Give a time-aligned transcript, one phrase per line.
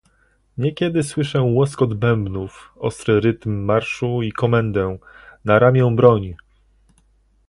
[0.57, 4.97] "Niekiedy słyszę łoskot bębnów, ostry rytm marszu i komendę:
[5.45, 6.33] na ramię broń!..."